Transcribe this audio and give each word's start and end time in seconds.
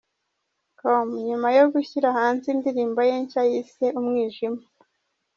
com 0.79 1.07
nyuma 1.27 1.47
yo 1.57 1.65
gushyira 1.73 2.07
hanze 2.17 2.45
indirimbo 2.55 2.99
ye 3.09 3.15
nshya 3.23 3.41
yise 3.51 3.85
Umwijima. 3.99 4.61